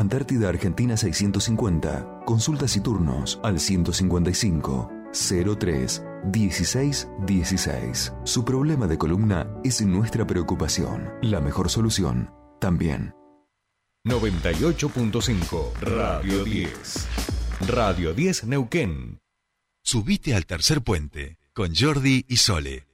Antártida 0.00 0.48
Argentina 0.48 0.96
650. 0.96 2.22
Consultas 2.24 2.74
y 2.74 2.80
turnos 2.80 3.38
al 3.42 3.60
155 3.60 4.90
03 5.12 6.02
16 6.24 7.08
16. 7.26 8.12
Su 8.24 8.42
problema 8.42 8.86
de 8.86 8.96
columna 8.96 9.46
es 9.62 9.82
nuestra 9.82 10.26
preocupación. 10.26 11.10
La 11.20 11.42
mejor 11.42 11.68
solución 11.68 12.30
también. 12.58 13.14
98.5 14.06 15.72
Radio 15.82 16.44
10. 16.44 17.08
Radio 17.68 18.14
10 18.14 18.44
Neuquén. 18.44 19.20
Subite 19.84 20.34
al 20.34 20.46
tercer 20.46 20.80
puente 20.80 21.36
con 21.52 21.74
Jordi 21.74 22.24
y 22.26 22.38
Sole. 22.38 22.89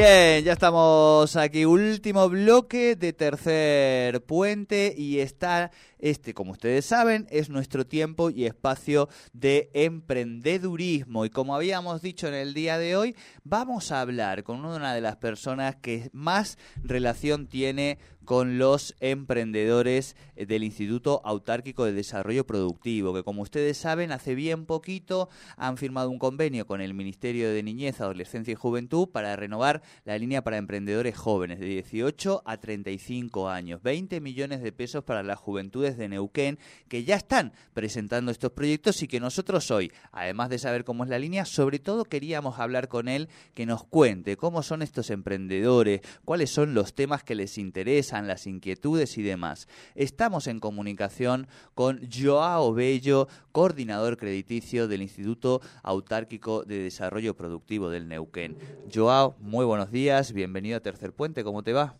Bien, 0.00 0.42
ya 0.42 0.54
estamos 0.54 1.36
aquí, 1.36 1.66
último 1.66 2.26
bloque 2.30 2.96
de 2.96 3.12
tercer 3.12 4.24
puente 4.24 4.94
y 4.96 5.18
está 5.18 5.70
este, 5.98 6.32
como 6.32 6.52
ustedes 6.52 6.86
saben, 6.86 7.26
es 7.30 7.50
nuestro 7.50 7.86
tiempo 7.86 8.30
y 8.30 8.46
espacio 8.46 9.10
de 9.34 9.70
emprendedurismo. 9.74 11.26
Y 11.26 11.30
como 11.30 11.54
habíamos 11.54 12.00
dicho 12.00 12.28
en 12.28 12.34
el 12.34 12.54
día 12.54 12.78
de 12.78 12.96
hoy, 12.96 13.14
vamos 13.44 13.92
a 13.92 14.00
hablar 14.00 14.42
con 14.42 14.64
una 14.64 14.94
de 14.94 15.02
las 15.02 15.16
personas 15.16 15.76
que 15.76 16.08
más 16.14 16.56
relación 16.82 17.46
tiene 17.46 17.98
con 18.30 18.58
los 18.58 18.94
emprendedores 19.00 20.14
eh, 20.36 20.46
del 20.46 20.62
Instituto 20.62 21.20
Autárquico 21.24 21.84
de 21.84 21.92
Desarrollo 21.92 22.46
Productivo, 22.46 23.12
que 23.12 23.24
como 23.24 23.42
ustedes 23.42 23.76
saben, 23.76 24.12
hace 24.12 24.36
bien 24.36 24.66
poquito 24.66 25.28
han 25.56 25.76
firmado 25.76 26.10
un 26.10 26.20
convenio 26.20 26.64
con 26.64 26.80
el 26.80 26.94
Ministerio 26.94 27.50
de 27.50 27.64
Niñez, 27.64 28.00
Adolescencia 28.00 28.52
y 28.52 28.54
Juventud 28.54 29.08
para 29.08 29.34
renovar 29.34 29.82
la 30.04 30.16
línea 30.16 30.44
para 30.44 30.58
emprendedores 30.58 31.16
jóvenes 31.16 31.58
de 31.58 31.66
18 31.66 32.44
a 32.46 32.56
35 32.58 33.48
años. 33.48 33.82
20 33.82 34.20
millones 34.20 34.62
de 34.62 34.70
pesos 34.70 35.02
para 35.02 35.24
las 35.24 35.40
juventudes 35.40 35.98
de 35.98 36.08
Neuquén 36.08 36.60
que 36.86 37.02
ya 37.02 37.16
están 37.16 37.52
presentando 37.74 38.30
estos 38.30 38.52
proyectos 38.52 39.02
y 39.02 39.08
que 39.08 39.18
nosotros 39.18 39.72
hoy, 39.72 39.90
además 40.12 40.50
de 40.50 40.60
saber 40.60 40.84
cómo 40.84 41.02
es 41.02 41.10
la 41.10 41.18
línea, 41.18 41.44
sobre 41.46 41.80
todo 41.80 42.04
queríamos 42.04 42.60
hablar 42.60 42.86
con 42.86 43.08
él 43.08 43.28
que 43.54 43.66
nos 43.66 43.82
cuente 43.82 44.36
cómo 44.36 44.62
son 44.62 44.82
estos 44.82 45.10
emprendedores, 45.10 46.02
cuáles 46.24 46.50
son 46.50 46.74
los 46.74 46.94
temas 46.94 47.24
que 47.24 47.34
les 47.34 47.58
interesan, 47.58 48.19
las 48.26 48.46
inquietudes 48.46 49.16
y 49.18 49.22
demás. 49.22 49.68
Estamos 49.94 50.46
en 50.46 50.60
comunicación 50.60 51.46
con 51.74 52.00
Joao 52.10 52.72
Bello, 52.72 53.28
coordinador 53.52 54.16
crediticio 54.16 54.88
del 54.88 55.02
Instituto 55.02 55.60
Autárquico 55.82 56.64
de 56.64 56.78
Desarrollo 56.78 57.34
Productivo 57.34 57.90
del 57.90 58.08
Neuquén. 58.08 58.56
Joao, 58.92 59.36
muy 59.40 59.64
buenos 59.64 59.90
días, 59.90 60.32
bienvenido 60.32 60.76
a 60.76 60.80
Tercer 60.80 61.12
Puente, 61.12 61.44
¿cómo 61.44 61.62
te 61.62 61.72
va? 61.72 61.96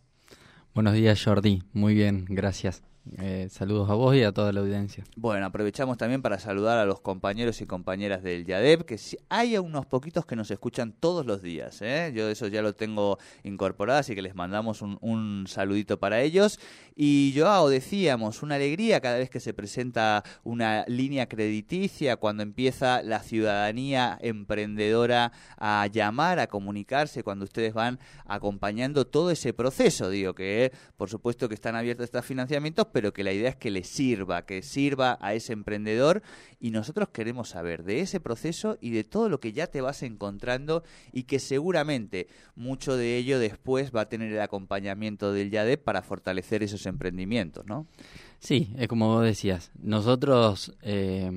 Buenos 0.75 0.95
días 0.95 1.23
Jordi, 1.23 1.63
muy 1.73 1.95
bien, 1.95 2.27
gracias. 2.29 2.83
Eh, 3.19 3.49
saludos 3.51 3.91
a 3.91 3.95
vos 3.95 4.15
y 4.15 4.23
a 4.23 4.33
toda 4.33 4.53
la 4.53 4.61
audiencia. 4.61 5.05
Bueno, 5.17 5.47
aprovechamos 5.47 5.97
también 5.97 6.23
para 6.23 6.39
saludar 6.39 6.79
a 6.79 6.85
los 6.85 7.01
compañeros 7.01 7.61
y 7.61 7.67
compañeras 7.67 8.23
del 8.23 8.45
YADEP, 8.45 8.83
que 8.83 8.99
hay 9.29 9.59
unos 9.59 9.87
poquitos 9.87 10.27
que 10.27 10.37
nos 10.37 10.51
escuchan 10.51 10.93
todos 10.93 11.27
los 11.27 11.43
días. 11.43 11.83
¿eh? 11.83 12.13
Yo 12.15 12.29
eso 12.29 12.47
ya 12.47 12.63
lo 12.63 12.75
tengo 12.75 13.19
incorporado, 13.43 13.99
así 14.01 14.15
que 14.15 14.23
les 14.23 14.35
mandamos 14.35 14.83
un, 14.83 15.47
saludito 15.49 15.99
para 15.99 16.21
ellos. 16.21 16.61
Y 16.95 17.35
Joao, 17.37 17.69
decíamos, 17.69 18.43
una 18.43 18.57
alegría 18.57 19.01
cada 19.01 19.19
vez 19.19 19.31
que 19.31 19.41
se 19.41 19.55
presenta 19.55 20.23
una 20.45 20.85
línea 20.87 21.27
crediticia, 21.27 22.17
cuando 22.17 22.43
empieza 22.43 23.03
la 23.03 23.21
ciudadanía 23.21 24.19
emprendedora 24.21 25.33
a 25.57 25.87
llamar, 25.87 26.39
a 26.39 26.47
comunicarse, 26.47 27.23
cuando 27.23 27.45
ustedes 27.45 27.75
van 27.75 27.99
acompañando 28.27 29.07
todo 29.07 29.31
ese 29.31 29.53
proceso. 29.53 30.11
Digo 30.11 30.35
que, 30.35 30.73
por 30.97 31.09
supuesto, 31.09 31.49
que 31.49 31.55
están 31.55 31.75
abiertos 31.75 32.05
estos 32.05 32.25
financiamientos, 32.25 32.87
pero 32.93 33.00
que 33.13 33.25
la 33.25 33.33
idea 33.33 33.51
es 33.51 33.57
que 33.57 33.71
le 33.71 33.85
sirva, 33.85 34.47
que 34.47 34.63
sirva 34.63 35.19
a 35.21 35.35
ese 35.35 35.53
emprendedor 35.53 36.23
y 36.61 36.71
nosotros 36.71 37.09
queremos 37.09 37.49
saber 37.49 37.83
de 37.85 38.01
ese 38.01 38.21
proceso 38.21 38.79
y 38.81 38.91
de 38.91 39.05
todo 39.05 39.29
lo 39.29 39.41
que 39.41 39.53
ya 39.53 39.67
te 39.67 39.81
vas 39.81 40.03
encontrando 40.03 40.85
y 41.13 41.25
que 41.25 41.39
seguramente 41.39 42.29
mucho 42.55 42.97
de 42.97 43.17
ello 43.17 43.39
después 43.39 43.91
va 43.95 44.03
a 44.03 44.09
tener 44.09 44.33
el 44.33 44.41
acompañamiento 44.41 45.33
del 45.33 45.51
YADEP 45.51 45.83
para 45.83 46.03
fortalecer 46.03 46.63
esos 46.63 46.87
emprendimientos, 46.87 47.67
¿no? 47.67 47.87
Sí, 48.39 48.73
es 48.79 48.89
como 48.89 49.09
vos 49.09 49.25
decías, 49.25 49.71
nosotros... 49.81 50.75
Eh, 50.83 51.31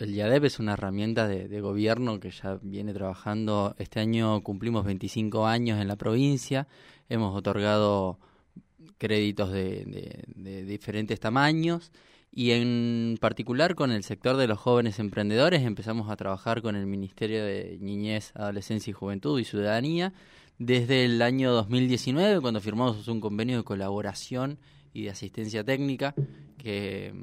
el 0.00 0.14
YADEP 0.14 0.44
es 0.44 0.58
una 0.58 0.72
herramienta 0.72 1.28
de, 1.28 1.60
gobierno 1.60 2.20
que 2.20 2.30
ya 2.30 2.58
viene 2.62 2.94
trabajando. 2.94 3.74
Este 3.78 4.00
año 4.00 4.42
cumplimos 4.42 4.86
25 4.86 5.46
años 5.46 5.78
en 5.78 5.88
la 5.88 5.96
provincia. 5.96 6.68
Hemos 7.10 7.36
otorgado 7.36 8.18
créditos 8.98 9.52
de, 9.52 10.64
diferentes 10.66 11.20
tamaños. 11.20 11.92
Y 12.32 12.52
en 12.52 13.18
particular 13.20 13.74
con 13.74 13.90
el 13.90 14.04
sector 14.04 14.36
de 14.36 14.46
los 14.46 14.58
jóvenes 14.58 15.00
emprendedores 15.00 15.62
empezamos 15.62 16.10
a 16.10 16.16
trabajar 16.16 16.62
con 16.62 16.76
el 16.76 16.86
Ministerio 16.86 17.44
de 17.44 17.76
Niñez, 17.80 18.30
Adolescencia 18.36 18.90
y 18.90 18.94
Juventud 18.94 19.40
y 19.40 19.44
Ciudadanía 19.44 20.12
desde 20.58 21.06
el 21.06 21.22
año 21.22 21.52
2019 21.52 22.40
cuando 22.40 22.60
firmamos 22.60 23.08
un 23.08 23.20
convenio 23.20 23.56
de 23.56 23.64
colaboración 23.64 24.58
y 24.92 25.04
de 25.04 25.10
asistencia 25.10 25.64
técnica 25.64 26.14
que, 26.58 27.14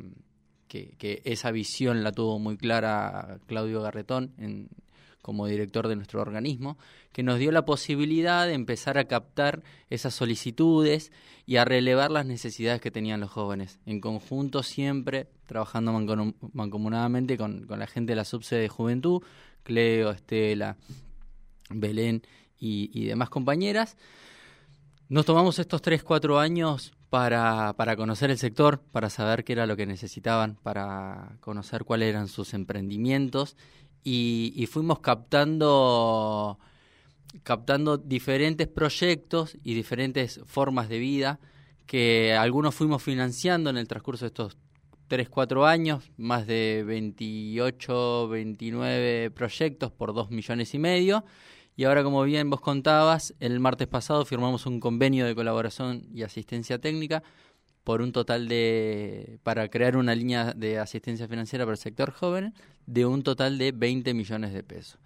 que, 0.67 1.21
esa 1.23 1.51
visión 1.51 2.03
la 2.03 2.11
tuvo 2.11 2.39
muy 2.39 2.57
clara 2.57 3.39
Claudio 3.45 3.81
Garretón 3.81 4.33
en, 4.37 4.69
como 5.27 5.45
director 5.45 5.89
de 5.89 5.97
nuestro 5.97 6.21
organismo, 6.21 6.77
que 7.11 7.21
nos 7.21 7.37
dio 7.37 7.51
la 7.51 7.65
posibilidad 7.65 8.47
de 8.47 8.53
empezar 8.53 8.97
a 8.97 9.09
captar 9.09 9.61
esas 9.89 10.13
solicitudes 10.13 11.11
y 11.45 11.57
a 11.57 11.65
relevar 11.65 12.11
las 12.11 12.25
necesidades 12.25 12.79
que 12.79 12.91
tenían 12.91 13.19
los 13.19 13.29
jóvenes, 13.29 13.77
en 13.85 13.99
conjunto 13.99 14.63
siempre 14.63 15.27
trabajando 15.45 15.91
mancomunadamente 16.53 17.37
con, 17.37 17.67
la 17.67 17.87
gente 17.87 18.13
de 18.13 18.15
la 18.15 18.23
subsede 18.23 18.61
de 18.61 18.69
juventud, 18.69 19.21
Cleo, 19.63 20.11
Estela, 20.11 20.77
Belén 21.71 22.23
y, 22.57 23.03
demás 23.03 23.29
compañeras. 23.29 23.97
Nos 25.09 25.25
tomamos 25.25 25.59
estos 25.59 25.81
3, 25.81 26.03
4 26.03 26.39
años 26.39 26.93
para, 27.09 27.73
para, 27.73 27.97
conocer 27.97 28.31
el 28.31 28.37
sector, 28.37 28.79
para 28.79 29.09
saber 29.09 29.43
qué 29.43 29.51
era 29.51 29.67
lo 29.67 29.75
que 29.75 29.85
necesitaban, 29.85 30.55
para 30.63 31.35
conocer 31.41 31.83
cuáles 31.83 32.07
eran 32.07 32.29
sus 32.29 32.53
emprendimientos 32.53 33.57
y, 34.03 34.67
fuimos 34.71 34.99
captando, 34.99 36.59
captando 37.43 37.97
diferentes 37.97 38.67
proyectos 38.67 39.57
y 39.63 39.73
diferentes 39.73 40.39
formas 40.45 40.89
de 40.89 40.99
vida 40.99 41.39
que 41.85 42.33
algunos 42.33 42.75
fuimos 42.75 43.01
financiando 43.01 43.69
en 43.69 43.77
el 43.77 43.87
transcurso 43.87 44.25
de 44.25 44.27
estos 44.27 44.57
3, 45.07 45.29
4 45.29 45.65
años, 45.65 46.11
más 46.17 46.45
de 46.47 46.83
28, 46.85 48.27
29 48.27 49.31
proyectos 49.31 49.91
por 49.91 50.13
2 50.13 50.31
millones 50.31 50.73
y 50.73 50.79
medio. 50.79 51.23
Y 51.77 51.85
ahora, 51.85 52.03
como 52.03 52.23
bien 52.23 52.49
vos 52.49 52.59
contabas, 52.59 53.33
el 53.39 53.59
martes 53.59 53.87
pasado 53.87 54.25
firmamos 54.25 54.65
un 54.65 54.79
convenio 54.79 55.25
de 55.25 55.35
colaboración 55.35 56.07
y 56.13 56.23
asistencia 56.23 56.79
técnica 56.79 57.23
por 57.87 58.01
un 58.01 58.11
total 58.11 58.49
de, 58.49 59.39
para 59.43 59.69
crear 59.69 59.95
una 59.95 60.13
línea 60.13 60.51
de 60.51 60.77
asistencia 60.77 61.29
financiera 61.29 61.63
para 61.63 61.75
el 61.75 61.79
sector 61.79 62.11
joven, 62.11 62.53
de 62.85 63.05
un 63.05 63.23
total 63.23 63.57
de 63.57 63.71
20 63.71 64.13
millones 64.13 64.51
de 64.51 64.61
pesos. 64.61 64.99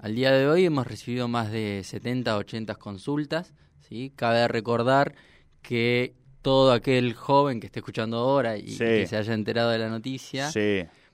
Al 0.00 0.14
día 0.14 0.30
de 0.32 0.46
hoy 0.46 0.66
hemos 0.66 0.86
recibido 0.86 1.26
más 1.26 1.50
de 1.50 1.80
70, 1.82 2.36
80 2.36 2.74
consultas. 2.74 3.54
¿sí? 3.88 4.12
Cabe 4.14 4.46
recordar 4.46 5.14
que 5.62 6.12
todo 6.42 6.72
aquel 6.72 7.14
joven 7.14 7.60
que 7.60 7.66
esté 7.68 7.78
escuchando 7.78 8.18
ahora 8.18 8.58
y 8.58 8.76
que 8.76 9.06
se 9.06 9.16
haya 9.16 9.32
enterado 9.32 9.70
de 9.70 9.78
la 9.78 9.88
noticia 9.88 10.50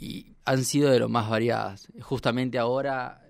y 0.00 0.34
han 0.44 0.64
sido 0.64 0.90
de 0.90 0.98
lo 0.98 1.08
más 1.08 1.30
variadas. 1.30 1.92
Justamente 2.00 2.58
ahora, 2.58 3.22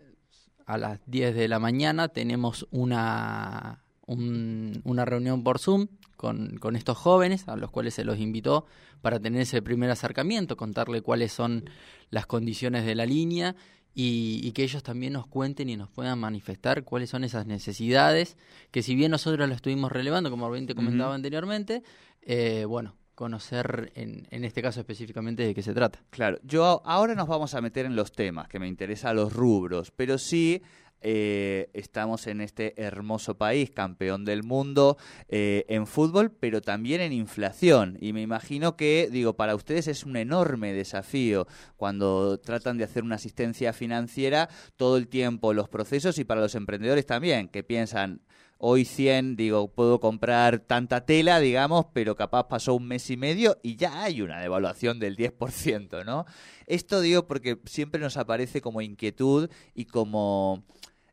a 0.64 0.78
las 0.78 1.00
10 1.04 1.34
de 1.34 1.48
la 1.48 1.58
mañana, 1.58 2.08
tenemos 2.08 2.66
una, 2.70 3.84
una 4.06 5.04
reunión 5.04 5.44
por 5.44 5.58
Zoom 5.58 5.88
con, 6.16 6.56
con, 6.56 6.76
estos 6.76 6.96
jóvenes, 6.96 7.46
a 7.46 7.56
los 7.56 7.70
cuales 7.70 7.92
se 7.92 8.04
los 8.04 8.18
invitó 8.18 8.64
para 9.02 9.20
tener 9.20 9.42
ese 9.42 9.60
primer 9.60 9.90
acercamiento, 9.90 10.56
contarle 10.56 11.02
cuáles 11.02 11.30
son 11.30 11.68
las 12.08 12.24
condiciones 12.24 12.86
de 12.86 12.94
la 12.94 13.04
línea 13.04 13.54
y, 13.94 14.50
que 14.52 14.62
ellos 14.62 14.82
también 14.82 15.12
nos 15.12 15.26
cuenten 15.26 15.68
y 15.68 15.76
nos 15.76 15.90
puedan 15.90 16.18
manifestar 16.18 16.84
cuáles 16.84 17.10
son 17.10 17.24
esas 17.24 17.46
necesidades 17.46 18.36
que 18.70 18.82
si 18.82 18.94
bien 18.94 19.10
nosotros 19.10 19.48
lo 19.48 19.54
estuvimos 19.54 19.90
relevando, 19.90 20.30
como 20.30 20.50
bien 20.50 20.66
te 20.66 20.74
comentaba 20.74 21.14
anteriormente, 21.14 21.82
eh, 22.22 22.64
bueno, 22.66 22.96
conocer 23.14 23.92
en, 23.94 24.26
en, 24.30 24.44
este 24.44 24.62
caso 24.62 24.80
específicamente 24.80 25.42
de 25.42 25.54
qué 25.54 25.62
se 25.62 25.74
trata. 25.74 26.00
Claro, 26.10 26.38
yo 26.42 26.82
ahora 26.84 27.14
nos 27.14 27.28
vamos 27.28 27.54
a 27.54 27.60
meter 27.60 27.84
en 27.84 27.96
los 27.96 28.12
temas, 28.12 28.48
que 28.48 28.58
me 28.58 28.68
interesan 28.68 29.16
los 29.16 29.32
rubros, 29.32 29.90
pero 29.90 30.18
sí 30.18 30.62
eh, 31.02 31.70
estamos 31.72 32.26
en 32.26 32.40
este 32.40 32.80
hermoso 32.80 33.36
país, 33.36 33.70
campeón 33.70 34.24
del 34.24 34.42
mundo 34.42 34.98
eh, 35.28 35.64
en 35.68 35.86
fútbol, 35.86 36.30
pero 36.30 36.60
también 36.60 37.00
en 37.00 37.12
inflación. 37.12 37.96
Y 38.00 38.12
me 38.12 38.22
imagino 38.22 38.76
que, 38.76 39.08
digo, 39.10 39.34
para 39.34 39.54
ustedes 39.54 39.88
es 39.88 40.04
un 40.04 40.16
enorme 40.16 40.72
desafío 40.72 41.46
cuando 41.76 42.38
tratan 42.38 42.78
de 42.78 42.84
hacer 42.84 43.02
una 43.02 43.16
asistencia 43.16 43.72
financiera 43.72 44.48
todo 44.76 44.96
el 44.96 45.08
tiempo, 45.08 45.54
los 45.54 45.68
procesos 45.68 46.18
y 46.18 46.24
para 46.24 46.40
los 46.40 46.54
emprendedores 46.54 47.06
también, 47.06 47.48
que 47.48 47.62
piensan, 47.62 48.20
hoy 48.62 48.84
100, 48.84 49.36
digo, 49.36 49.72
puedo 49.72 50.00
comprar 50.00 50.58
tanta 50.58 51.06
tela, 51.06 51.40
digamos, 51.40 51.86
pero 51.94 52.14
capaz 52.14 52.46
pasó 52.46 52.74
un 52.74 52.86
mes 52.86 53.08
y 53.10 53.16
medio 53.16 53.58
y 53.62 53.76
ya 53.76 54.02
hay 54.02 54.20
una 54.20 54.38
devaluación 54.38 55.00
del 55.00 55.16
10%, 55.16 56.04
¿no? 56.04 56.26
Esto 56.66 57.00
digo 57.00 57.26
porque 57.26 57.58
siempre 57.64 58.02
nos 58.02 58.18
aparece 58.18 58.60
como 58.60 58.82
inquietud 58.82 59.48
y 59.74 59.86
como 59.86 60.62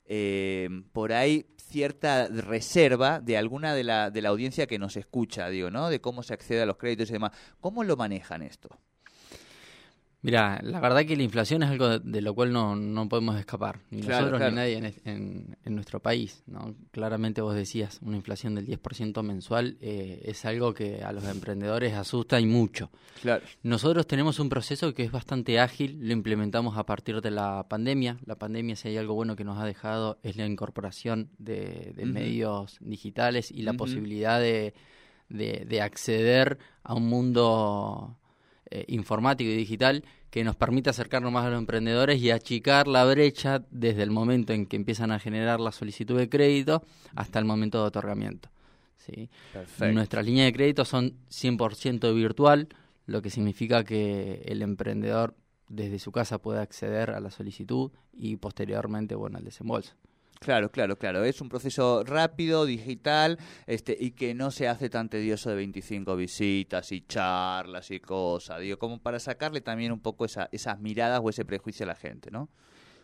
eh, 0.08 0.70
por 0.94 1.14
ahí 1.14 1.46
cierta 1.58 2.28
reserva 2.28 3.20
de 3.20 3.38
alguna 3.38 3.76
de 3.76 3.84
la, 3.84 4.10
de 4.10 4.22
la 4.22 4.30
audiencia 4.30 4.68
que 4.68 4.80
nos 4.80 4.96
escucha, 4.96 5.50
digo, 5.50 5.70
¿no? 5.70 5.90
De 5.90 6.00
cómo 6.02 6.24
se 6.24 6.34
accede 6.34 6.62
a 6.62 6.66
los 6.66 6.78
créditos 6.78 7.10
y 7.10 7.14
demás. 7.14 7.32
¿Cómo 7.60 7.84
lo 7.84 7.98
manejan 7.98 8.42
esto? 8.42 8.70
Mira, 10.24 10.60
la 10.64 10.80
verdad 10.80 11.06
que 11.06 11.16
la 11.16 11.22
inflación 11.22 11.62
es 11.62 11.70
algo 11.70 12.00
de, 12.00 12.22
lo 12.22 12.34
cual 12.34 12.52
no, 12.52 12.76
no, 12.76 13.08
podemos 13.08 13.40
escapar, 13.40 13.80
ni 13.92 14.02
nosotros 14.02 14.42
ni 14.42 14.56
nadie 14.56 14.94
en, 15.06 15.56
en, 15.64 15.76
nuestro 15.76 16.00
país. 16.00 16.44
¿no? 16.48 16.76
Claramente 16.92 17.40
vos 17.42 17.54
decías, 17.54 18.00
una 18.02 18.18
inflación 18.18 18.56
del 18.56 18.66
10% 18.66 19.22
mensual 19.22 19.78
eh, 19.80 20.24
es 20.26 20.44
algo 20.46 20.74
que 20.74 21.04
a 21.04 21.12
los 21.12 21.24
emprendedores 21.26 21.94
asusta 21.94 22.40
y 22.40 22.48
mucho. 22.48 22.90
Claro. 23.22 23.44
Nosotros 23.62 24.08
tenemos 24.08 24.40
un 24.40 24.50
proceso 24.50 24.94
que 24.94 25.04
es 25.04 25.12
bastante 25.12 25.60
ágil, 25.60 26.00
lo 26.02 26.14
implementamos 26.14 26.78
a 26.78 26.86
partir 26.86 27.22
de 27.22 27.30
la 27.30 27.68
pandemia. 27.70 28.18
La 28.26 28.36
pandemia, 28.36 28.76
si 28.76 28.88
hay 28.88 28.98
algo 28.98 29.14
bueno 29.14 29.36
que 29.36 29.44
nos 29.44 29.60
ha 29.60 29.66
dejado, 29.66 30.18
es 30.24 30.36
la 30.36 30.48
incorporación 30.48 31.30
de, 31.38 31.94
medios 32.06 32.78
digitales 32.82 33.52
y 33.52 33.62
la 33.62 33.74
posibilidad 33.74 34.40
de, 34.40 34.74
de, 35.30 35.82
acceder 35.82 36.58
a 36.84 36.96
un 36.96 37.08
mundo 37.08 38.18
eh, 38.70 38.86
informático 38.88 39.50
y 39.50 39.56
digital 39.56 40.04
que 40.30 40.44
nos 40.44 40.56
permite 40.56 40.90
acercarnos 40.90 41.32
más 41.32 41.46
a 41.46 41.50
los 41.50 41.60
emprendedores 41.60 42.22
y 42.22 42.32
achicar 42.32 42.88
la 42.88 43.06
brecha 43.06 43.64
desde 43.72 44.04
el 44.04 44.12
momento 44.12 44.52
en 44.52 44.66
que 44.66 44.76
empiezan 44.76 45.12
a 45.12 45.20
generar 45.20 45.60
la 45.60 45.72
solicitud 45.72 46.18
de 46.18 46.28
crédito 46.28 46.84
hasta 47.16 47.40
el 47.40 47.46
momento 47.46 47.80
de 47.82 47.88
otorgamiento. 47.88 48.50
¿sí? 48.98 49.30
Nuestras 49.94 50.26
líneas 50.26 50.48
de 50.48 50.54
crédito 50.54 50.84
son 50.84 51.14
100% 51.30 52.14
virtual, 52.14 52.68
lo 53.06 53.22
que 53.22 53.30
significa 53.30 53.86
que 53.86 54.42
el 54.46 54.62
emprendedor 54.62 55.36
desde 55.70 56.00
su 56.00 56.12
casa 56.12 56.38
puede 56.38 56.60
acceder 56.60 57.12
a 57.12 57.20
la 57.20 57.32
solicitud 57.32 57.92
y 58.14 58.36
posteriormente 58.36 59.16
bueno, 59.16 59.38
al 59.38 59.46
desembolso. 59.46 59.94
Claro, 60.40 60.72
claro, 60.72 60.98
claro. 60.98 61.24
Es 61.24 61.42
un 61.42 61.50
proceso 61.50 62.04
rápido, 62.04 62.66
digital, 62.66 63.38
este, 63.66 63.98
y 64.00 64.12
que 64.12 64.34
no 64.34 64.52
se 64.52 64.68
hace 64.68 64.90
tan 64.90 65.10
tedioso 65.10 65.50
de 65.50 65.56
25 65.56 66.16
visitas 66.16 66.92
y 66.92 67.02
charlas 67.02 67.92
y 67.92 68.00
cosas. 68.00 68.62
Digo, 68.62 68.78
como 68.78 69.00
para 69.00 69.20
sacarle 69.20 69.62
también 69.62 69.92
un 69.92 70.00
poco 70.00 70.26
esa, 70.26 70.50
esas 70.52 70.80
miradas 70.80 71.22
o 71.24 71.30
ese 71.30 71.46
prejuicio 71.46 71.86
a 71.86 71.88
la 71.88 71.96
gente, 71.96 72.32
¿no? 72.32 72.50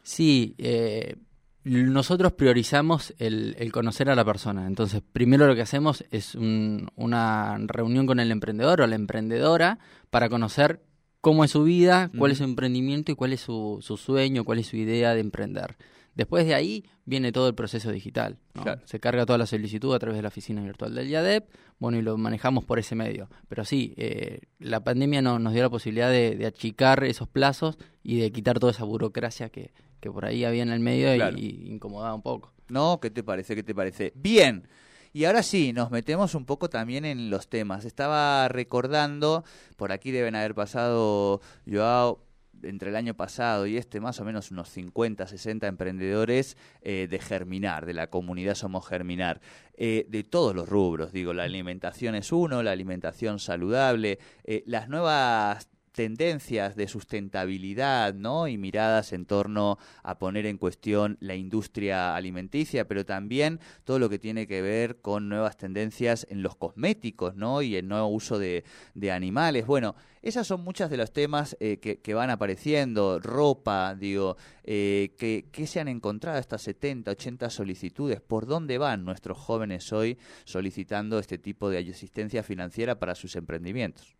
Sí, 0.04 0.56
eh, 0.58 1.16
nosotros 1.64 2.34
priorizamos 2.34 3.14
el, 3.20 3.72
conocer 3.72 4.10
a 4.10 4.16
la 4.16 4.26
persona. 4.26 4.68
Entonces, 4.68 5.02
primero 5.14 5.48
lo 5.48 5.56
que 5.56 5.62
hacemos 5.62 6.04
es 6.12 6.36
una 6.36 7.58
reunión 7.68 8.06
con 8.06 8.20
el 8.20 8.32
emprendedor 8.32 8.82
o 8.82 8.88
la 8.88 8.96
emprendedora 8.96 9.80
para 10.10 10.28
conocer 10.28 10.84
cómo 11.22 11.46
es 11.46 11.52
su 11.52 11.64
vida, 11.64 12.12
cuál 12.18 12.34
es 12.34 12.40
su 12.40 12.44
emprendimiento 12.44 13.14
y 13.14 13.16
cuál 13.16 13.32
es 13.32 13.40
su, 13.40 13.80
su 13.82 13.96
sueño, 13.96 14.44
cuál 14.44 14.60
es 14.60 14.68
su 14.68 14.76
idea 14.76 15.14
de 15.14 15.22
emprender. 15.22 15.78
Después 16.16 16.46
de 16.46 16.54
ahí 16.54 16.86
viene 17.06 17.32
todo 17.32 17.48
el 17.48 17.56
proceso 17.56 17.92
digital. 17.92 18.38
Se 18.86 19.00
carga 19.00 19.26
toda 19.26 19.38
la 19.38 19.46
solicitud 19.46 19.94
a 19.96 20.00
través 20.00 20.18
de 20.18 20.22
la 20.22 20.28
oficina 20.28 20.62
virtual 20.62 20.94
del 20.94 21.10
IADEP, 21.10 21.50
bueno, 21.80 21.98
y 21.98 22.02
lo 22.02 22.18
manejamos 22.18 22.66
por 22.66 22.80
ese 22.80 22.96
medio. 22.96 23.30
Pero 23.50 23.66
sí, 23.66 23.94
eh, 23.98 24.42
la 24.60 24.84
pandemia 24.84 25.22
no, 25.22 25.40
nos 25.40 25.54
dio 25.54 25.64
la 25.64 25.70
posibilidad 25.70 26.10
de, 26.10 26.46
achicar 26.46 27.04
esos 27.04 27.28
plazos 27.28 27.78
y 28.04 28.20
de 28.20 28.32
quitar 28.32 28.60
toda 28.60 28.72
esa 28.72 28.84
burocracia 28.84 29.50
que, 29.50 29.74
que 30.00 30.12
por 30.12 30.26
ahí 30.26 30.46
había 30.46 30.64
en 30.64 30.72
el 30.72 30.80
medio 30.80 31.16
y, 31.36 31.68
incomodaba 31.70 32.14
un 32.14 32.22
poco. 32.22 32.54
No, 32.70 33.00
¿qué 33.02 33.10
te 33.10 33.24
parece? 33.24 33.56
¿Qué 33.56 33.64
te 33.64 33.74
parece? 33.74 34.14
Bien. 34.16 34.68
Y 35.14 35.26
ahora 35.26 35.44
sí, 35.44 35.74
nos 35.74 35.92
metemos 35.92 36.34
un 36.34 36.46
poco 36.46 36.70
también 36.70 37.06
en 37.06 37.30
los 37.30 37.48
temas. 37.48 37.86
Estaba 37.86 38.48
recordando, 38.48 39.44
por 39.78 39.92
aquí 39.92 40.12
deben 40.12 40.36
haber 40.36 40.56
pasado, 40.56 41.40
Joao, 41.70 42.20
entre 42.64 42.90
el 42.90 42.96
año 42.96 43.14
pasado 43.14 43.66
y 43.68 43.78
este, 43.78 44.00
más 44.00 44.20
o 44.20 44.26
menos 44.26 44.52
unos 44.52 44.70
50, 44.70 45.28
60 45.28 45.68
emprendedores 45.68 46.58
eh, 46.82 47.08
de 47.10 47.20
Germinar, 47.20 47.86
de 47.86 47.94
la 47.94 48.08
comunidad 48.08 48.56
Somos 48.56 48.88
Germinar, 48.88 49.42
eh, 49.76 50.06
de 50.10 50.24
todos 50.24 50.56
los 50.56 50.70
rubros, 50.70 51.12
digo, 51.12 51.34
la 51.34 51.44
alimentación 51.44 52.16
es 52.16 52.32
uno, 52.32 52.64
la 52.64 52.72
alimentación 52.72 53.40
saludable, 53.40 54.20
eh, 54.44 54.64
las 54.66 54.90
nuevas 54.90 55.68
tendencias 55.94 56.76
de 56.76 56.88
sustentabilidad, 56.88 58.14
¿no? 58.16 58.48
Y 58.48 58.58
miradas 58.58 59.14
en 59.14 59.26
torno 59.26 59.78
a 60.02 60.18
poner 60.18 60.46
en 60.46 60.58
cuestión 60.58 61.18
la 61.22 61.36
industria 61.36 62.16
alimenticia, 62.16 62.88
pero 62.88 63.06
también 63.06 63.60
todo 63.86 64.00
lo 64.00 64.10
que 64.10 64.20
tiene 64.20 64.48
que 64.48 64.62
ver 64.62 65.00
con 65.02 65.30
nuevas 65.30 65.56
tendencias 65.56 66.28
en 66.30 66.44
los 66.44 66.56
cosméticos, 66.56 67.36
¿no? 67.36 67.62
Y 67.62 67.76
el 67.76 67.88
nuevo 67.88 68.08
uso 68.08 68.40
de, 68.40 68.64
animales. 69.12 69.68
Bueno, 69.68 69.96
esas 70.22 70.48
son 70.48 70.64
muchas 70.64 70.90
de 70.90 70.98
los 70.98 71.12
temas 71.12 71.56
eh, 71.60 71.78
que, 71.78 72.14
van 72.14 72.30
apareciendo, 72.30 73.20
ropa, 73.20 73.96
digo, 73.96 74.38
eh, 74.64 75.14
que, 75.18 75.50
que, 75.52 75.68
se 75.68 75.80
han 75.80 75.90
encontrado 75.90 76.40
estas 76.40 76.62
70, 76.64 77.12
80 77.12 77.50
solicitudes, 77.50 78.22
¿por 78.22 78.48
dónde 78.48 78.78
van 78.78 79.06
nuestros 79.06 79.38
jóvenes 79.38 79.92
hoy 79.94 80.18
solicitando 80.46 81.20
este 81.20 81.38
tipo 81.38 81.70
de 81.70 81.80
asistencia 81.80 82.42
financiera 82.44 82.98
para 82.98 83.14
sus 83.14 83.36
emprendimientos? 83.36 84.16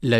La, 0.00 0.18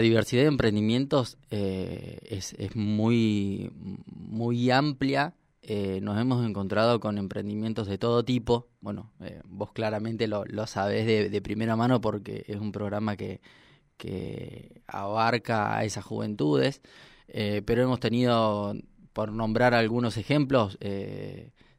diversidad 0.00 0.42
de 0.42 0.48
emprendimientos 0.48 1.38
eh, 1.50 2.18
es, 2.22 2.52
es, 2.58 2.76
muy, 2.76 3.70
muy 4.04 4.70
amplia. 4.70 5.34
Eh, 5.62 6.00
nos 6.02 6.20
hemos 6.20 6.44
encontrado 6.46 7.00
con 7.00 7.16
emprendimientos 7.16 7.86
de 7.86 7.96
todo 7.96 8.24
tipo. 8.24 8.68
Bueno, 8.82 9.10
eh, 9.20 9.40
vos 9.44 9.72
claramente 9.72 10.26
lo, 10.28 10.44
lo 10.44 10.66
sabés 10.66 11.06
de, 11.06 11.30
de, 11.30 11.40
primera 11.42 11.76
mano 11.76 12.00
porque 12.02 12.44
es 12.46 12.56
un 12.56 12.72
programa 12.72 13.16
que, 13.16 13.40
que 13.96 14.82
abarca 14.86 15.78
a 15.78 15.84
esas 15.84 16.04
juventudes. 16.04 16.82
pero 17.26 17.82
hemos 17.82 18.00
tenido, 18.00 18.74
por 19.14 19.32
nombrar 19.32 19.72
algunos 19.72 20.18
ejemplos, 20.18 20.78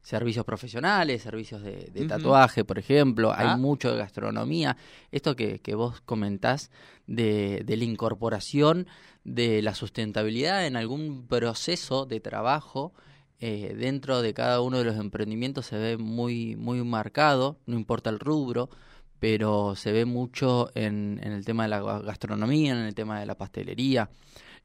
servicios 0.04 0.44
profesionales, 0.44 1.22
servicios 1.22 1.62
de, 1.62 2.06
tatuaje, 2.06 2.62
por 2.62 2.78
ejemplo, 2.78 3.32
hay 3.34 3.48
ah. 3.48 3.56
mucho 3.56 3.90
de 3.90 3.98
gastronomía. 3.98 4.76
Esto 5.10 5.34
que, 5.34 5.60
que 5.60 5.74
vos 5.74 6.02
comentás 6.02 6.70
de, 7.06 7.62
de, 7.64 7.76
la 7.76 7.84
incorporación 7.84 8.86
de 9.24 9.62
la 9.62 9.74
sustentabilidad 9.74 10.66
en 10.66 10.76
algún 10.76 11.26
proceso 11.26 12.04
de 12.04 12.20
trabajo 12.20 12.92
eh, 13.40 13.74
dentro 13.76 14.22
de 14.22 14.34
cada 14.34 14.60
uno 14.60 14.78
de 14.78 14.84
los 14.84 14.96
emprendimientos 14.96 15.66
se 15.66 15.76
ve 15.76 15.96
muy, 15.96 16.54
muy 16.56 16.84
marcado, 16.84 17.58
no 17.66 17.76
importa 17.76 18.10
el 18.10 18.20
rubro, 18.20 18.70
pero 19.18 19.74
se 19.74 19.90
ve 19.90 20.04
mucho 20.04 20.70
en, 20.74 21.18
en 21.22 21.32
el 21.32 21.44
tema 21.44 21.64
de 21.64 21.70
la 21.70 21.80
gastronomía, 22.00 22.72
en 22.72 22.86
el 22.86 22.94
tema 22.94 23.20
de 23.20 23.26
la 23.26 23.36
pastelería, 23.36 24.10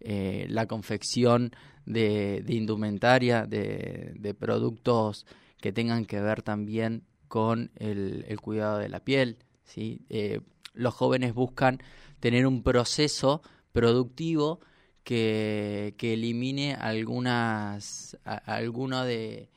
eh, 0.01 0.45
la 0.49 0.65
confección 0.65 1.51
de, 1.85 2.43
indumentaria, 2.47 3.45
de, 3.45 4.35
productos 4.39 5.25
que 5.59 5.73
tengan 5.73 6.05
que 6.05 6.21
ver 6.21 6.41
también 6.41 7.03
con 7.27 7.71
el, 7.75 8.39
cuidado 8.41 8.77
de 8.77 8.89
la 8.89 9.03
piel. 9.03 9.37
¿sí? 9.63 10.05
Eh, 10.09 10.41
los 10.73 10.93
jóvenes 10.93 11.33
buscan 11.33 11.81
tener 12.19 12.45
un 12.47 12.63
proceso 12.63 13.41
productivo 13.71 14.59
que, 15.03 15.95
que 15.97 16.13
elimine 16.13 16.75
algunas, 16.75 18.17
alguno 18.23 19.03
de, 19.03 19.49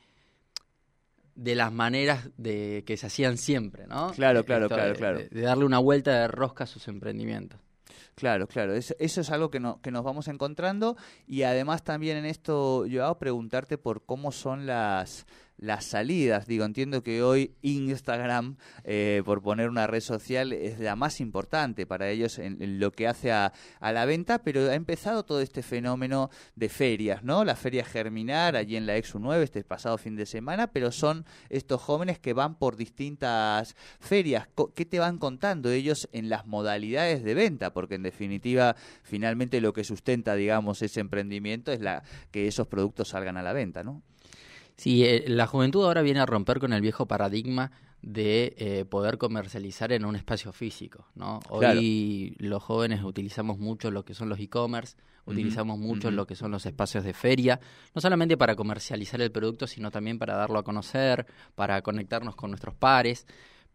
de 1.35 1.55
las 1.55 1.71
maneras 1.71 2.29
de 2.37 2.83
que 2.85 2.97
se 2.97 3.07
hacían 3.07 3.37
siempre, 3.37 3.87
¿no? 3.87 4.11
Claro, 4.11 4.43
claro, 4.45 4.65
Esto 4.65 4.75
claro, 4.75 4.95
claro. 4.95 5.17
De, 5.19 5.29
de 5.29 5.41
darle 5.41 5.65
una 5.65 5.79
vuelta 5.79 6.11
de 6.21 6.27
rosca 6.27 6.63
a 6.65 6.67
sus 6.67 6.87
emprendimientos. 6.87 7.59
Claro, 8.15 8.47
claro, 8.47 8.75
eso, 8.75 8.93
eso 8.99 9.21
es 9.21 9.31
algo 9.31 9.49
que, 9.49 9.59
no, 9.59 9.81
que 9.81 9.89
nos 9.89 10.03
vamos 10.03 10.27
encontrando 10.27 10.95
y 11.25 11.43
además 11.43 11.83
también 11.83 12.17
en 12.17 12.25
esto, 12.25 12.85
Joao, 12.89 13.17
preguntarte 13.17 13.79
por 13.79 14.05
cómo 14.05 14.31
son 14.31 14.67
las, 14.67 15.25
las 15.57 15.85
salidas. 15.85 16.47
Digo, 16.47 16.65
entiendo 16.65 17.03
que 17.03 17.23
hoy 17.23 17.55
Instagram, 17.61 18.57
eh, 18.83 19.21
por 19.25 19.41
poner 19.41 19.69
una 19.69 19.87
red 19.87 20.01
social, 20.01 20.53
es 20.53 20.79
la 20.79 20.95
más 20.95 21.19
importante 21.21 21.85
para 21.85 22.09
ellos 22.09 22.39
en, 22.39 22.79
lo 22.79 22.91
que 22.91 23.07
hace 23.07 23.31
a, 23.31 23.53
a 23.79 23.91
la 23.91 24.05
venta, 24.05 24.39
pero 24.43 24.69
ha 24.69 24.75
empezado 24.75 25.23
todo 25.23 25.41
este 25.41 25.63
fenómeno 25.63 26.29
de 26.55 26.69
ferias, 26.69 27.23
¿no? 27.23 27.45
La 27.45 27.55
feria 27.55 27.85
Germinar, 27.85 28.55
allí 28.55 28.75
en 28.75 28.85
la 28.85 28.97
Exu 28.97 29.19
9, 29.19 29.43
este 29.43 29.63
pasado 29.63 29.97
fin 29.97 30.15
de 30.15 30.25
semana, 30.25 30.67
pero 30.67 30.91
son 30.91 31.25
estos 31.49 31.81
jóvenes 31.81 32.19
que 32.19 32.33
van 32.33 32.55
por 32.55 32.75
distintas 32.75 33.75
ferias. 33.99 34.47
¿Qué 34.75 34.85
te 34.85 34.99
van 34.99 35.17
contando 35.17 35.71
ellos 35.71 36.09
en 36.11 36.29
las 36.29 36.45
modalidades 36.45 37.23
de 37.23 37.33
venta? 37.33 37.73
Porque 37.73 37.95
en 37.95 38.03
definitiva, 38.03 38.75
finalmente 39.03 39.61
lo 39.61 39.73
que 39.73 39.83
sustenta, 39.83 40.35
digamos, 40.35 40.81
ese 40.81 40.99
emprendimiento 40.99 41.71
es 41.71 41.81
la 41.81 42.03
que 42.31 42.47
esos 42.47 42.67
productos 42.67 43.09
salgan 43.09 43.37
a 43.37 43.43
la 43.43 43.53
venta, 43.53 43.83
¿no? 43.83 44.01
Sí, 44.77 45.05
eh, 45.05 45.25
la 45.27 45.47
juventud 45.47 45.83
ahora 45.85 46.01
viene 46.01 46.19
a 46.19 46.25
romper 46.25 46.59
con 46.59 46.73
el 46.73 46.81
viejo 46.81 47.07
paradigma 47.07 47.71
de 48.01 48.53
eh, 48.57 48.85
poder 48.85 49.17
comercializar 49.17 49.93
en 49.93 50.03
un 50.03 50.15
espacio 50.15 50.51
físico, 50.51 51.07
¿no? 51.15 51.39
Hoy 51.49 52.35
los 52.37 52.61
jóvenes 52.61 53.01
utilizamos 53.01 53.59
mucho 53.59 53.91
lo 53.91 54.03
que 54.03 54.13
son 54.13 54.27
los 54.27 54.39
e-commerce, 54.39 54.97
utilizamos 55.25 55.79
mucho 55.79 56.11
lo 56.11 56.27
que 56.27 56.35
son 56.35 56.51
los 56.51 56.65
espacios 56.65 57.05
de 57.05 57.13
feria, 57.13 57.61
no 57.95 58.01
solamente 58.01 58.35
para 58.35 58.57
comercializar 58.57 59.21
el 59.21 59.31
producto, 59.31 59.67
sino 59.67 59.89
también 59.89 60.19
para 60.19 60.35
darlo 60.35 60.59
a 60.59 60.63
conocer, 60.63 61.25
para 61.55 61.81
conectarnos 61.81 62.35
con 62.35 62.51
nuestros 62.51 62.75
pares, 62.75 63.25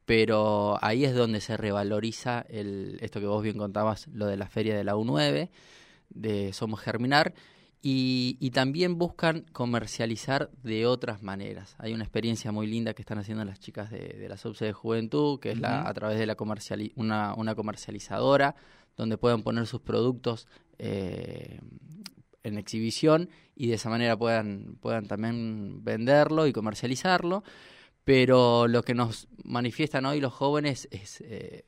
pero 0.05 0.79
ahí 0.83 1.07
es 1.07 1.15
donde 1.15 1.41
se 1.41 1.57
revaloriza 1.57 2.45
el, 2.51 2.99
esto 3.01 3.21
que 3.21 3.27
vos 3.27 3.43
bien 3.43 3.57
contabas, 3.57 4.09
lo 4.09 4.27
de 4.27 4.37
la 4.37 4.47
feria 4.47 4.77
de 4.77 4.85
la 4.85 4.95
U9, 4.95 5.49
de 6.11 6.53
Somos 6.53 6.81
Germinar, 6.81 7.33
y, 7.81 8.37
y 8.41 8.51
también 8.51 8.99
buscan 8.99 9.47
comercializar 9.53 10.51
de 10.63 10.87
otras 10.87 11.23
maneras. 11.23 11.77
Hay 11.79 11.93
una 11.95 12.05
experiencia 12.05 12.53
muy 12.53 12.67
linda 12.67 12.95
que 12.95 13.03
están 13.03 13.19
haciendo 13.19 13.45
las 13.45 13.61
chicas 13.61 13.91
de, 13.91 14.01
de 14.01 14.29
la 14.29 14.37
Subse 14.37 14.65
de 14.65 14.73
Juventud, 14.73 15.39
que 15.41 15.53
es 15.53 15.61
la, 15.61 15.89
a 15.89 15.95
través 15.95 16.19
de 16.19 16.27
la 16.27 16.37
comerciali- 16.37 16.93
una, 16.97 17.35
una 17.35 17.55
comercializadora, 17.55 18.57
donde 18.97 19.17
puedan 19.17 19.43
poner 19.43 19.67
sus 19.67 19.81
productos 19.81 20.49
eh, 20.79 21.61
en 22.43 22.59
exhibición 22.59 23.31
y 23.55 23.69
de 23.69 23.75
esa 23.75 23.91
manera 23.91 24.17
puedan, 24.17 24.77
puedan 24.81 25.07
también 25.07 25.85
venderlo 25.85 26.47
y 26.47 26.53
comercializarlo. 26.53 27.45
Pero 28.05 28.67
lo 28.69 28.83
que 28.83 28.95
nos 28.95 29.29
manifiestan 29.45 30.07
hoy 30.07 30.21
los 30.21 30.33
jóvenes 30.33 30.89
es 30.91 31.21
eh, 31.21 31.67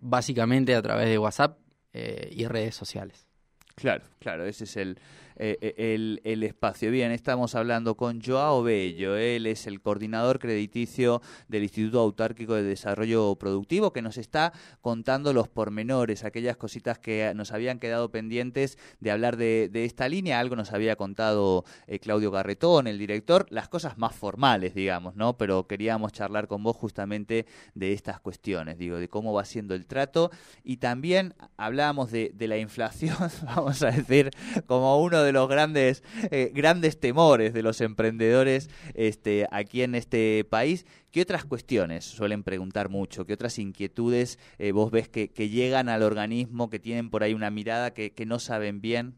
básicamente 0.00 0.74
a 0.74 0.80
través 0.80 1.08
de 1.08 1.18
WhatsApp 1.18 1.58
eh, 1.92 2.30
y 2.32 2.46
redes 2.46 2.74
sociales. 2.74 3.26
Claro, 3.74 4.04
claro, 4.18 4.46
ese 4.46 4.64
es 4.64 4.76
el, 4.76 4.98
eh, 5.36 5.58
eh, 5.60 5.94
el, 5.94 6.20
el 6.24 6.44
espacio. 6.44 6.90
Bien, 6.90 7.10
estamos 7.10 7.56
hablando 7.56 7.96
con 7.96 8.22
Joao 8.22 8.62
Bello, 8.62 9.16
él 9.16 9.46
es 9.46 9.66
el 9.66 9.80
coordinador 9.80 10.38
crediticio 10.38 11.22
del 11.48 11.64
Instituto 11.64 11.98
Autárquico 11.98 12.54
de 12.54 12.62
Desarrollo 12.62 13.34
Productivo, 13.34 13.92
que 13.92 14.00
nos 14.00 14.16
está 14.16 14.52
contando 14.80 15.32
los 15.32 15.48
pormenores, 15.48 16.24
aquellas 16.24 16.56
cositas 16.56 17.00
que 17.00 17.32
nos 17.34 17.50
habían 17.50 17.80
quedado 17.80 18.10
pendientes 18.12 18.78
de 19.00 19.10
hablar 19.10 19.36
de, 19.36 19.70
esta 19.84 20.08
línea. 20.08 20.38
Algo 20.38 20.54
nos 20.54 20.72
había 20.72 20.94
contado 20.94 21.64
eh, 21.88 21.98
Claudio 21.98 22.30
Garretón, 22.30 22.86
el 22.86 22.98
director, 22.98 23.46
las 23.50 23.68
cosas 23.68 23.98
más 23.98 24.14
formales, 24.14 24.74
digamos, 24.74 25.16
¿no? 25.16 25.36
Pero 25.36 25.66
queríamos 25.66 26.12
charlar 26.12 26.46
con 26.46 26.62
vos 26.62 26.76
justamente 26.76 27.46
de 27.74 27.92
estas 27.92 28.20
cuestiones, 28.20 28.78
digo, 28.78 28.98
de 28.98 29.08
cómo 29.08 29.32
va 29.32 29.44
siendo 29.44 29.74
el 29.74 29.86
trato 29.86 30.30
y 30.62 30.76
también 30.76 31.34
hablábamos 31.56 32.12
de, 32.12 32.30
de 32.34 32.46
la 32.46 32.56
inflación, 32.56 33.16
vamos 33.44 33.82
a 33.82 33.90
decir, 33.90 34.30
como 34.66 35.02
uno 35.02 35.23
de 35.24 35.32
los 35.32 35.48
grandes, 35.48 36.02
eh, 36.30 36.52
grandes 36.54 37.00
temores 37.00 37.52
de 37.52 37.62
los 37.62 37.80
emprendedores 37.80 38.70
este, 38.94 39.46
aquí 39.50 39.82
en 39.82 39.94
este 39.94 40.44
país. 40.48 40.86
¿Qué 41.10 41.22
otras 41.22 41.44
cuestiones 41.44 42.04
suelen 42.04 42.42
preguntar 42.42 42.88
mucho? 42.88 43.26
¿Qué 43.26 43.32
otras 43.32 43.58
inquietudes 43.58 44.38
eh, 44.58 44.72
vos 44.72 44.90
ves 44.90 45.08
que, 45.08 45.28
llegan 45.48 45.88
al 45.88 46.02
organismo, 46.02 46.70
que 46.70 46.78
tienen 46.78 47.10
por 47.10 47.22
ahí 47.22 47.34
una 47.34 47.50
mirada 47.50 47.92
que, 47.92 48.12
no 48.26 48.38
saben 48.38 48.80
bien? 48.80 49.16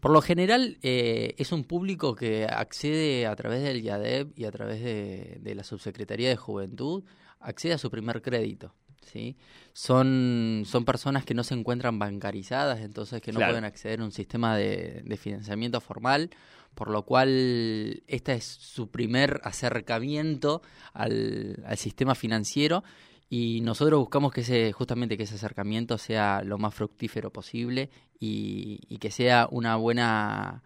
Por 0.00 0.10
lo 0.10 0.20
general 0.20 0.78
es 0.82 1.50
un 1.52 1.64
público 1.64 2.14
que 2.14 2.44
accede 2.44 3.26
a 3.26 3.34
través 3.36 3.62
del 3.62 3.82
IADEP 3.82 4.38
y 4.38 4.44
a 4.44 4.50
través 4.50 4.82
de, 4.82 5.38
de 5.40 5.54
la 5.54 5.64
Subsecretaría 5.64 6.28
de 6.28 6.36
Juventud, 6.36 7.04
accede 7.40 7.72
a 7.72 7.78
su 7.78 7.90
primer 7.90 8.20
crédito. 8.20 8.74
¿Sí? 9.04 9.36
Son, 9.72 10.62
son 10.66 10.84
personas 10.84 11.24
que 11.24 11.34
no 11.34 11.44
se 11.44 11.54
encuentran 11.54 11.98
bancarizadas, 11.98 12.80
entonces 12.80 13.20
que 13.20 13.32
no 13.32 13.38
Claro. 13.38 13.52
pueden 13.52 13.64
acceder 13.64 14.00
a 14.00 14.04
un 14.04 14.12
sistema 14.12 14.56
de, 14.56 15.02
de 15.04 15.16
financiamiento 15.16 15.80
formal, 15.80 16.30
por 16.74 16.90
lo 16.90 17.02
cual 17.04 18.02
este 18.06 18.32
es 18.34 18.44
su 18.44 18.90
primer 18.90 19.40
acercamiento 19.44 20.62
al, 20.92 21.62
al 21.66 21.76
sistema 21.76 22.14
financiero 22.14 22.82
y 23.30 23.60
nosotros 23.62 23.98
buscamos 24.00 24.32
que 24.32 24.42
ese 24.42 24.72
justamente 24.72 25.16
que 25.16 25.22
ese 25.24 25.36
acercamiento 25.36 25.98
sea 25.98 26.42
lo 26.44 26.58
más 26.58 26.74
fructífero 26.74 27.32
posible 27.32 27.90
y, 28.20 28.80
y 28.88 28.98
que 28.98 29.10
sea 29.10 29.48
una 29.50 29.76
buena 29.76 30.62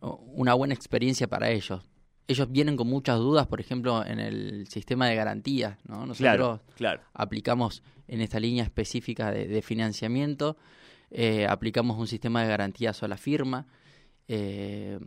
una 0.00 0.54
buena 0.54 0.74
experiencia 0.74 1.26
para 1.26 1.50
ellos. 1.50 1.82
Ellos 2.28 2.50
vienen 2.52 2.76
con 2.76 2.86
muchas 2.86 3.18
dudas, 3.18 3.46
por 3.46 3.58
ejemplo, 3.60 4.04
en 4.04 4.20
el 4.20 4.66
sistema 4.68 5.08
de 5.08 5.16
garantías, 5.16 5.78
¿no? 5.88 6.06
Nosotros 6.06 6.18
Claro, 6.18 6.60
claro. 6.76 7.00
aplicamos 7.14 7.82
en 8.06 8.20
esta 8.20 8.38
línea 8.38 8.64
específica 8.64 9.30
de, 9.32 9.48
de 9.48 9.62
financiamiento, 9.62 10.56
eh, 11.10 11.46
aplicamos 11.48 11.98
un 11.98 12.06
sistema 12.06 12.42
de 12.42 12.48
garantía 12.48 12.92
sola 12.92 13.16
firma, 13.16 13.66
eh, 14.28 14.98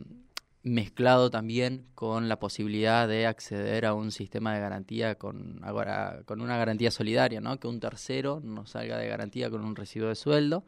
mezclado 0.64 1.30
también 1.32 1.86
con 1.96 2.28
la 2.30 2.38
posibilidad 2.40 3.08
de 3.08 3.26
acceder 3.28 3.86
a 3.86 3.94
un 3.94 4.12
sistema 4.12 4.54
de 4.54 4.60
garantía 4.60 5.16
con, 5.16 5.60
ahora, 5.64 6.22
con 6.26 6.42
una 6.42 6.58
garantía 6.58 6.92
solidaria, 6.92 7.42
¿no? 7.42 7.60
que 7.60 7.68
un 7.68 7.80
tercero 7.80 8.42
nos 8.44 8.72
salga 8.72 8.98
de 8.98 9.08
garantía 9.08 9.50
con 9.50 9.64
un 9.64 9.76
residuo 9.76 10.10
de 10.10 10.16
sueldo. 10.16 10.64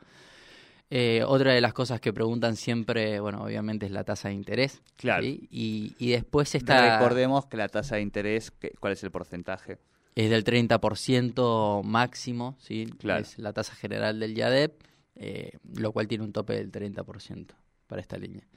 Eh, 0.96 1.24
otra 1.26 1.54
de 1.54 1.62
las 1.62 1.74
cosas 1.74 2.00
que 2.00 2.14
preguntan 2.14 2.56
siempre, 2.56 3.20
bueno, 3.20 3.44
obviamente 3.44 3.88
es 3.88 3.92
la 3.92 4.04
tasa 4.04 4.28
de 4.28 4.36
interés. 4.36 4.84
Claro. 4.96 5.24
¿sí? 5.24 5.48
Y, 5.50 5.96
y 5.98 6.12
después 6.12 6.54
está... 6.54 7.00
Recordemos 7.00 7.48
que 7.48 7.58
la 7.58 7.68
tasa 7.68 7.96
de 7.96 8.02
interés, 8.02 8.54
¿cuál 8.80 8.94
es 8.94 9.04
el 9.04 9.10
porcentaje? 9.10 9.80
es 10.16 10.30
del 10.30 10.44
30% 10.44 11.84
máximo, 11.84 12.56
¿sí? 12.60 12.88
Claro. 13.00 13.22
es 13.22 13.40
la 13.40 13.54
tasa 13.54 13.74
general 13.76 14.20
del 14.20 14.38
IADEP, 14.38 14.84
eh, 15.16 15.58
lo 15.76 15.92
cual 15.92 16.08
tiene 16.08 16.24
un 16.24 16.32
tope 16.32 16.54
del 16.54 16.72
30% 16.72 17.48
para 17.88 18.02
esta 18.02 18.18
línea. 18.18 18.48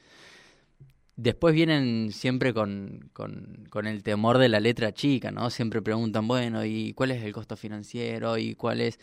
Después 1.17 1.55
vienen 1.55 2.13
siempre 2.13 2.53
con, 2.53 3.09
con, 3.15 3.67
con 3.71 3.87
el 3.87 4.03
temor 4.03 4.37
de 4.37 4.51
la 4.51 4.61
letra 4.61 4.93
chica, 4.93 5.31
¿no? 5.31 5.49
Siempre 5.49 5.81
preguntan, 5.81 6.29
bueno, 6.29 6.63
¿y 6.67 6.93
cuál 6.93 7.13
es 7.13 7.23
el 7.23 7.33
costo 7.33 7.57
financiero? 7.57 8.37
¿Y 8.37 8.55
cuál 8.55 8.83
es...? 8.83 8.99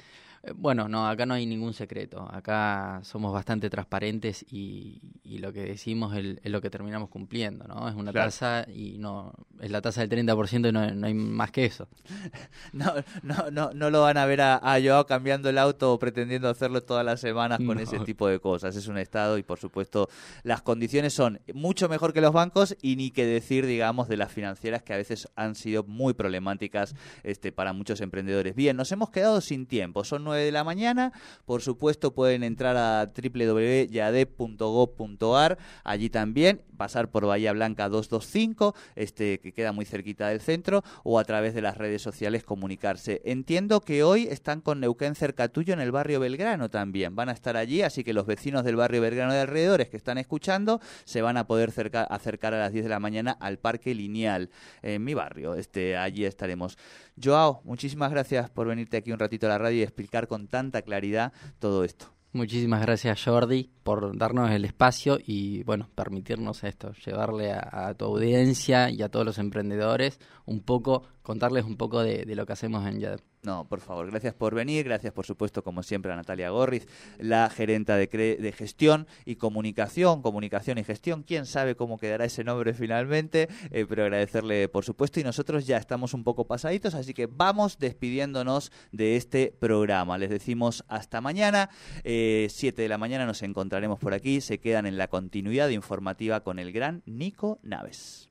Bueno, 0.55 0.89
no, 0.89 1.07
acá 1.07 1.25
no 1.25 1.35
hay 1.35 1.45
ningún 1.45 1.73
secreto. 1.73 2.27
Acá 2.29 2.99
somos 3.03 3.31
bastante 3.31 3.69
transparentes 3.69 4.45
y, 4.51 5.01
y 5.23 5.37
lo 5.37 5.53
que 5.53 5.61
decimos 5.63 6.13
es, 6.17 6.37
es 6.43 6.51
lo 6.51 6.61
que 6.61 6.69
terminamos 6.69 7.07
cumpliendo, 7.09 7.65
¿no? 7.65 7.87
Es 7.87 7.95
una 7.95 8.11
Claro. 8.11 8.27
tasa 8.27 8.65
y 8.69 8.97
no... 8.97 9.33
Es 9.61 9.71
la 9.71 9.81
tasa 9.81 10.05
del 10.05 10.09
30% 10.27 10.67
y 10.67 10.71
no, 10.73 10.91
no 10.91 11.07
hay 11.07 11.13
más 11.13 11.51
que 11.51 11.65
eso. 11.65 11.87
No, 12.73 12.91
no, 13.21 13.51
no, 13.51 13.71
no 13.73 13.89
lo 13.89 14.01
van 14.01 14.17
a 14.17 14.25
ver 14.25 14.41
a, 14.41 14.55
a 14.57 14.81
Joao 14.81 15.05
cambiando 15.05 15.49
el 15.49 15.57
auto 15.57 15.93
o 15.93 15.99
pretendiendo 15.99 16.49
hacerlo 16.49 16.81
todas 16.83 17.05
las 17.05 17.19
semanas 17.21 17.59
con 17.59 17.77
No. 17.77 17.79
ese 17.83 17.99
tipo 17.99 18.27
de 18.27 18.39
cosas. 18.39 18.75
Es 18.75 18.87
un 18.87 18.97
estado 18.97 19.37
y 19.37 19.43
por 19.43 19.59
supuesto 19.59 20.09
las 20.43 20.61
condiciones 20.61 21.13
son 21.13 21.39
mucho 21.53 21.87
mejor 21.87 22.13
que 22.13 22.19
los 22.21 22.33
bancos 22.33 22.75
y 22.81 22.95
ni 22.95 23.11
que 23.11 23.25
decir, 23.25 23.65
digamos, 23.65 24.07
de 24.09 24.17
las 24.17 24.31
financieras 24.31 24.83
que 24.83 24.93
a 24.93 24.97
veces 24.97 25.27
han 25.35 25.55
sido 25.55 25.83
muy 25.83 26.13
problemáticas 26.13 26.95
este, 27.23 27.51
para 27.51 27.73
muchos 27.73 28.01
emprendedores. 28.01 28.55
Bien, 28.55 28.75
nos 28.75 28.91
hemos 28.91 29.09
quedado 29.11 29.39
sin 29.39 29.65
tiempo. 29.67 30.03
Son 30.03 30.23
9 30.33 30.45
de 30.45 30.51
la 30.51 30.63
mañana. 30.63 31.11
Por 31.45 31.61
supuesto 31.61 32.13
pueden 32.13 32.43
entrar 32.43 32.75
a 32.75 33.11
www.yadep.gov.ar. 33.15 35.59
Allí 35.83 36.09
también 36.09 36.63
pasar 36.83 37.09
por 37.09 37.25
Bahía 37.25 37.53
Blanca 37.53 37.87
225, 37.87 38.75
este 38.97 39.39
que 39.39 39.53
queda 39.53 39.71
muy 39.71 39.85
cerquita 39.85 40.27
del 40.27 40.41
centro, 40.41 40.83
o 41.05 41.17
a 41.17 41.23
través 41.23 41.53
de 41.53 41.61
las 41.61 41.77
redes 41.77 42.01
sociales 42.01 42.43
comunicarse. 42.43 43.21
Entiendo 43.23 43.79
que 43.79 44.03
hoy 44.03 44.27
están 44.29 44.59
con 44.59 44.81
Neuquén 44.81 45.15
cerca 45.15 45.47
tuyo 45.47 45.73
en 45.73 45.79
el 45.79 45.93
barrio 45.93 46.19
Belgrano 46.19 46.69
también. 46.69 47.15
Van 47.15 47.29
a 47.29 47.31
estar 47.31 47.55
allí, 47.55 47.83
así 47.83 48.03
que 48.03 48.11
los 48.11 48.25
vecinos 48.25 48.65
del 48.65 48.75
barrio 48.75 48.99
Belgrano 48.99 49.31
de 49.31 49.39
alrededores 49.39 49.87
que 49.87 49.95
están 49.95 50.17
escuchando 50.17 50.81
se 51.05 51.21
van 51.21 51.37
a 51.37 51.47
poder 51.47 51.71
cerca- 51.71 52.03
acercar 52.03 52.53
a 52.53 52.59
las 52.59 52.73
10 52.73 52.83
de 52.83 52.89
la 52.89 52.99
mañana 52.99 53.31
al 53.39 53.59
Parque 53.59 53.95
Lineal, 53.95 54.49
en 54.81 55.05
mi 55.05 55.13
barrio. 55.13 55.55
Este, 55.55 55.95
allí 55.95 56.25
estaremos. 56.25 56.77
Joao, 57.23 57.61
muchísimas 57.63 58.11
gracias 58.11 58.49
por 58.49 58.67
venirte 58.67 58.97
aquí 58.97 59.13
un 59.13 59.19
ratito 59.19 59.45
a 59.45 59.51
la 59.51 59.57
radio 59.57 59.77
y 59.77 59.83
explicar 59.83 60.27
con 60.27 60.49
tanta 60.49 60.81
claridad 60.81 61.31
todo 61.59 61.85
esto. 61.85 62.07
Muchísimas 62.33 62.81
gracias 62.81 63.23
Jordi 63.23 63.69
por 63.83 64.17
darnos 64.17 64.49
el 64.49 64.65
espacio 64.65 65.19
y 65.23 65.61
bueno, 65.65 65.87
permitirnos 65.93 66.63
esto, 66.63 66.91
llevarle 67.05 67.53
a, 67.53 67.93
tu 67.93 68.05
audiencia 68.05 68.89
y 68.89 69.03
a 69.03 69.09
todos 69.09 69.23
los 69.23 69.37
emprendedores 69.37 70.19
un 70.47 70.61
poco, 70.61 71.03
contarles 71.23 71.65
un 71.65 71.77
poco 71.77 72.03
de, 72.03 72.25
lo 72.35 72.45
que 72.45 72.53
hacemos 72.53 72.85
en 72.85 72.99
YADEP. 72.99 73.21
No, 73.43 73.67
por 73.67 73.81
favor, 73.81 74.09
gracias 74.09 74.33
por 74.33 74.55
venir, 74.55 74.85
gracias 74.85 75.11
por 75.11 75.25
supuesto 75.25 75.63
como 75.63 75.83
siempre 75.83 76.13
a 76.13 76.15
Natalia 76.15 76.49
Gorriz, 76.49 76.87
la 77.17 77.49
gerenta 77.49 77.97
de, 77.97 78.07
de 78.07 78.51
gestión 78.53 79.05
y 79.25 79.35
comunicación, 79.35 80.21
comunicación 80.21 80.77
y 80.77 80.83
gestión, 80.85 81.23
quién 81.23 81.45
sabe 81.45 81.75
cómo 81.75 81.97
quedará 81.97 82.23
ese 82.23 82.45
nombre 82.45 82.73
finalmente, 82.73 83.49
eh, 83.71 83.85
pero 83.87 84.03
agradecerle 84.03 84.69
por 84.69 84.85
supuesto 84.85 85.19
y 85.19 85.23
nosotros 85.23 85.67
ya 85.67 85.77
estamos 85.77 86.13
un 86.13 86.23
poco 86.23 86.45
pasaditos, 86.45 86.93
así 86.93 87.13
que 87.13 87.27
vamos 87.27 87.79
despidiéndonos 87.79 88.71
de 88.91 89.17
este 89.17 89.53
programa. 89.59 90.17
Les 90.17 90.29
decimos 90.29 90.85
hasta 90.87 91.19
mañana, 91.19 91.69
7 92.03 92.03
eh, 92.05 92.71
de 92.71 92.87
la 92.87 92.97
mañana 92.97 93.25
nos 93.25 93.43
encontraremos 93.43 93.99
por 93.99 94.13
aquí, 94.13 94.39
se 94.39 94.59
quedan 94.59 94.85
en 94.85 94.97
la 94.97 95.07
continuidad 95.07 95.69
informativa 95.69 96.41
con 96.41 96.59
el 96.59 96.71
gran 96.71 97.01
Nico 97.05 97.59
Naves. 97.61 98.29